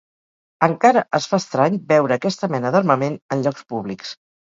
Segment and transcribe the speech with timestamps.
[0.67, 4.21] Encara es fa estrany veure aquesta mena d’armament en llocs públics.